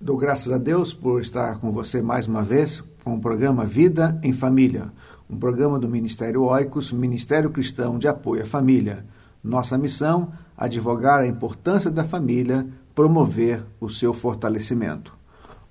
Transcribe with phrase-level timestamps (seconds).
[0.00, 4.18] Dou graças a Deus por estar com você mais uma vez com o programa Vida
[4.22, 4.90] em Família,
[5.28, 9.04] um programa do Ministério Oicos, Ministério Cristão de Apoio à Família.
[9.42, 15.14] Nossa missão: advogar a importância da família, promover o seu fortalecimento.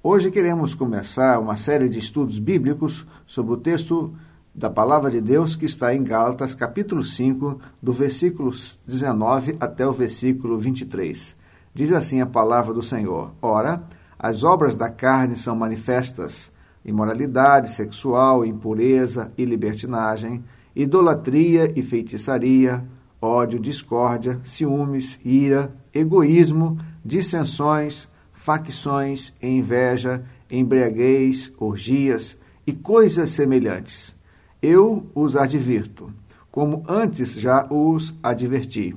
[0.03, 4.14] Hoje queremos começar uma série de estudos bíblicos sobre o texto
[4.53, 8.52] da palavra de Deus que está em Gálatas, capítulo 5, do versículo
[8.86, 11.36] 19 até o versículo 23.
[11.73, 13.81] Diz assim a palavra do Senhor: Ora,
[14.20, 16.52] as obras da carne são manifestas:
[16.86, 20.44] imoralidade sexual, impureza e libertinagem,
[20.76, 22.84] idolatria e feitiçaria,
[23.22, 34.14] ódio, discórdia, ciúmes, ira, egoísmo, dissensões, facções, inveja, embriaguez, orgias e coisas semelhantes.
[34.62, 36.12] Eu os advirto,
[36.52, 38.96] como antes já os adverti.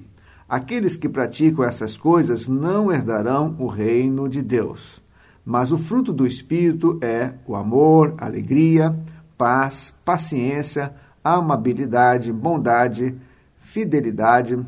[0.48, 5.02] Aqueles que praticam essas coisas não herdarão o reino de Deus.
[5.46, 8.98] Mas o fruto do Espírito é o amor, alegria,
[9.38, 10.92] paz, paciência,
[11.22, 13.14] amabilidade, bondade,
[13.60, 14.58] fidelidade,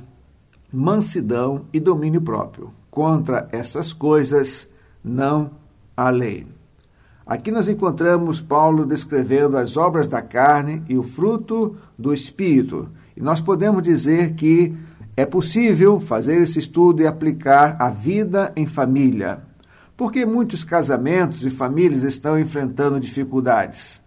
[0.73, 2.73] mansidão e domínio próprio.
[2.93, 4.69] Contra essas coisas
[5.03, 5.51] não
[5.97, 6.47] há lei.
[7.27, 12.89] Aqui nós encontramos Paulo descrevendo as obras da carne e o fruto do Espírito.
[13.17, 14.77] E nós podemos dizer que
[15.17, 19.48] é possível fazer esse estudo e aplicar a vida em família.
[19.99, 24.01] Por que muitos casamentos e famílias estão enfrentando dificuldades?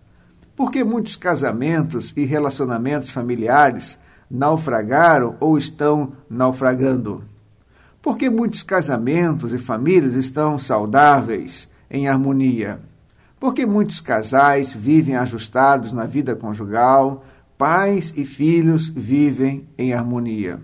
[0.55, 7.21] Por que muitos casamentos e relacionamentos familiares naufragaram ou estão naufragando?
[8.01, 12.79] Por que muitos casamentos e famílias estão saudáveis, em harmonia?
[13.37, 17.25] Por que muitos casais vivem ajustados na vida conjugal,
[17.57, 20.61] pais e filhos vivem em harmonia?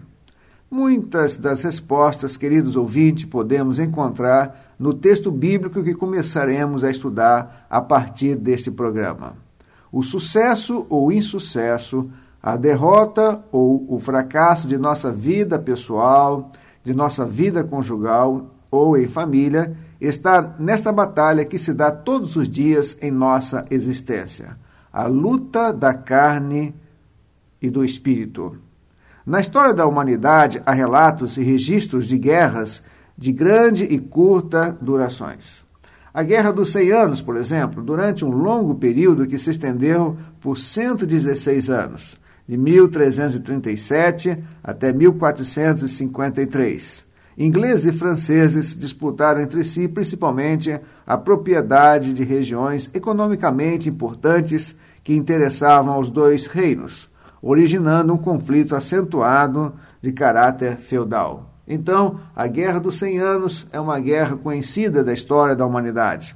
[0.72, 7.82] Muitas das respostas, queridos ouvintes, podemos encontrar no texto bíblico que começaremos a estudar a
[7.82, 9.36] partir deste programa.
[9.92, 12.10] O sucesso ou insucesso,
[12.42, 16.52] a derrota ou o fracasso de nossa vida pessoal,
[16.84, 22.48] de nossa vida conjugal ou em família, está nesta batalha que se dá todos os
[22.48, 24.58] dias em nossa existência
[24.98, 26.74] a luta da carne
[27.62, 28.58] e do espírito.
[29.24, 32.82] Na história da humanidade há relatos e registros de guerras
[33.18, 35.66] de grande e curta durações.
[36.14, 40.58] A Guerra dos Cem Anos, por exemplo, durante um longo período que se estendeu por
[40.58, 42.16] 116 anos,
[42.48, 47.06] de 1337 até 1453.
[47.38, 55.94] Ingleses e franceses disputaram entre si principalmente a propriedade de regiões economicamente importantes que interessavam
[55.94, 57.10] aos dois reinos
[57.42, 61.47] originando um conflito acentuado de caráter feudal.
[61.68, 66.36] Então, a Guerra dos Cem Anos é uma guerra conhecida da história da humanidade.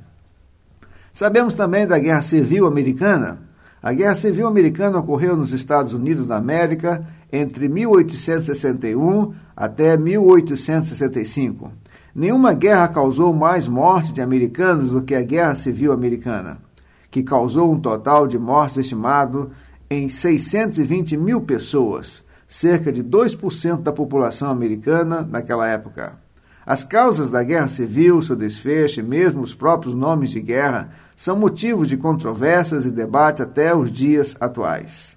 [1.14, 3.40] Sabemos também da Guerra Civil Americana.
[3.82, 11.72] A Guerra Civil Americana ocorreu nos Estados Unidos da América entre 1861 até 1865.
[12.14, 16.60] Nenhuma guerra causou mais morte de americanos do que a Guerra Civil Americana,
[17.10, 19.52] que causou um total de mortes estimado
[19.90, 26.18] em 620 mil pessoas, cerca de 2% da população americana naquela época.
[26.66, 31.40] As causas da guerra civil, seu desfecho e mesmo os próprios nomes de guerra são
[31.40, 35.16] motivos de controvérsias e debate até os dias atuais.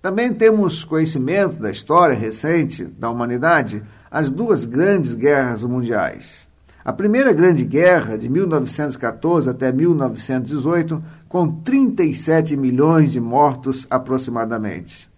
[0.00, 6.46] Também temos conhecimento da história recente da humanidade as duas grandes guerras mundiais.
[6.84, 15.11] A Primeira Grande Guerra, de 1914 até 1918, com 37 milhões de mortos aproximadamente.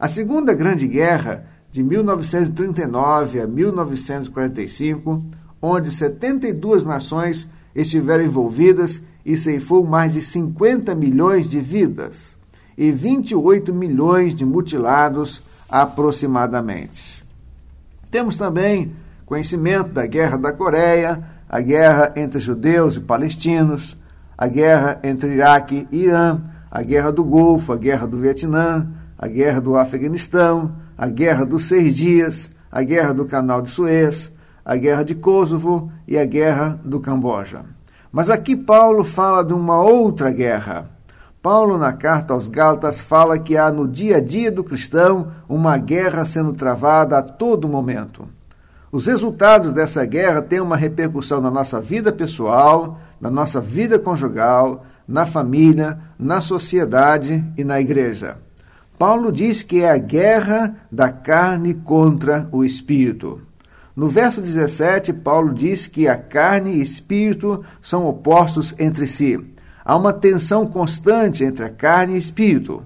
[0.00, 5.22] A Segunda Grande Guerra, de 1939 a 1945,
[5.60, 12.34] onde 72 nações estiveram envolvidas e ceifou mais de 50 milhões de vidas
[12.78, 17.22] e 28 milhões de mutilados aproximadamente.
[18.10, 18.92] Temos também
[19.26, 23.98] conhecimento da Guerra da Coreia, a guerra entre judeus e palestinos,
[24.38, 28.88] a guerra entre Iraque e Irã, a Guerra do Golfo, a Guerra do Vietnã,
[29.20, 34.32] a Guerra do Afeganistão, a Guerra dos Seis Dias, a Guerra do Canal de Suez,
[34.64, 37.60] a Guerra de Kosovo e a Guerra do Camboja.
[38.10, 40.88] Mas aqui Paulo fala de uma outra guerra.
[41.42, 45.76] Paulo, na carta aos Gálatas, fala que há no dia a dia do cristão uma
[45.76, 48.26] guerra sendo travada a todo momento.
[48.90, 54.86] Os resultados dessa guerra têm uma repercussão na nossa vida pessoal, na nossa vida conjugal,
[55.06, 58.38] na família, na sociedade e na igreja.
[59.00, 63.40] Paulo diz que é a guerra da carne contra o espírito.
[63.96, 69.40] No verso 17, Paulo diz que a carne e espírito são opostos entre si.
[69.82, 72.82] Há uma tensão constante entre a carne e espírito.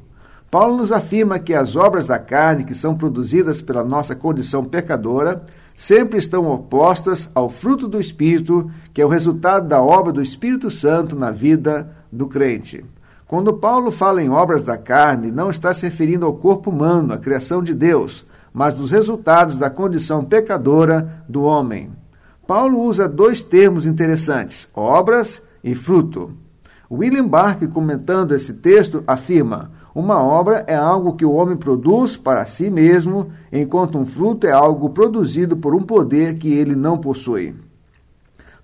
[0.48, 5.44] Paulo nos afirma que as obras da carne, que são produzidas pela nossa condição pecadora,
[5.74, 10.70] sempre estão opostas ao fruto do Espírito, que é o resultado da obra do Espírito
[10.70, 12.84] Santo na vida do crente.
[13.26, 17.18] Quando Paulo fala em obras da carne, não está se referindo ao corpo humano, à
[17.18, 21.90] criação de Deus, mas dos resultados da condição pecadora do homem.
[22.46, 26.32] Paulo usa dois termos interessantes: obras e fruto.
[26.90, 32.44] William Barker, comentando esse texto, afirma: uma obra é algo que o homem produz para
[32.44, 37.54] si mesmo, enquanto um fruto é algo produzido por um poder que ele não possui.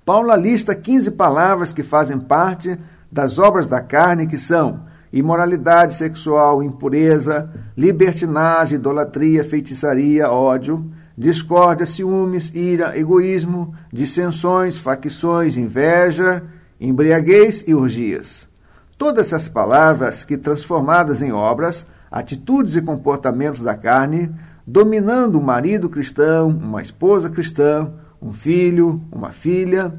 [0.05, 2.79] Paulo lista 15 palavras que fazem parte
[3.11, 12.51] das obras da carne, que são imoralidade sexual, impureza, libertinagem, idolatria, feitiçaria, ódio, discórdia, ciúmes,
[12.55, 16.43] ira, egoísmo, dissensões, facções, inveja,
[16.81, 18.49] embriaguez e urgias.
[18.97, 24.31] Todas essas palavras que, transformadas em obras, atitudes e comportamentos da carne,
[24.67, 27.91] dominando um marido cristão, uma esposa cristã,
[28.21, 29.93] um filho, uma filha,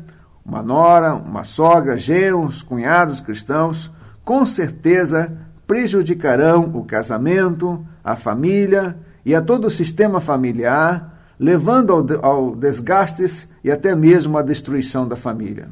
[0.46, 3.92] uma nora, uma sogra, genros, cunhados cristãos,
[4.24, 12.26] com certeza prejudicarão o casamento, a família e a todo o sistema familiar, levando ao,
[12.26, 15.70] ao desgastes e até mesmo à destruição da família.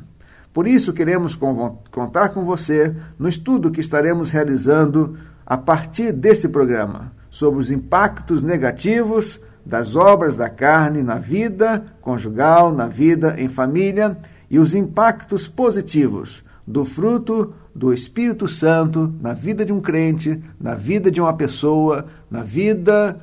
[0.53, 1.37] Por isso, queremos
[1.91, 8.41] contar com você no estudo que estaremos realizando a partir desse programa sobre os impactos
[8.41, 14.17] negativos das obras da carne na vida conjugal, na vida em família
[14.49, 20.75] e os impactos positivos do fruto do Espírito Santo na vida de um crente, na
[20.75, 23.19] vida de uma pessoa, na vida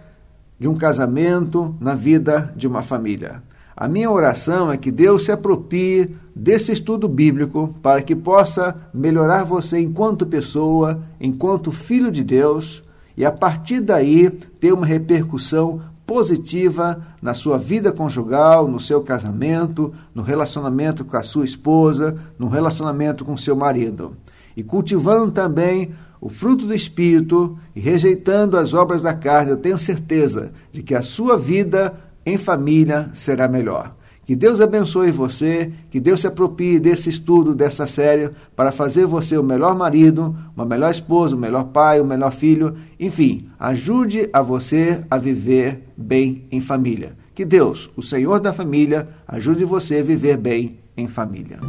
[0.59, 3.43] de um casamento, na vida de uma família.
[3.77, 9.45] A minha oração é que Deus se aproprie desse estudo bíblico para que possa melhorar
[9.45, 12.83] você enquanto pessoa, enquanto filho de Deus,
[13.17, 19.93] e a partir daí ter uma repercussão positiva na sua vida conjugal, no seu casamento,
[20.15, 24.17] no relacionamento com a sua esposa, no relacionamento com seu marido.
[24.57, 29.77] E cultivando também o fruto do Espírito e rejeitando as obras da carne, eu tenho
[29.77, 33.95] certeza de que a sua vida em família será melhor.
[34.27, 39.39] Que Deus abençoe você, que Deus se aproprie desse estudo, dessa série, para fazer você
[39.39, 44.43] o melhor marido, uma melhor esposa, o melhor pai, o melhor filho, enfim, ajude a
[44.43, 47.13] você a viver bem em família.
[47.37, 51.61] Que Deus, o Senhor da família, ajude você a viver bem em família.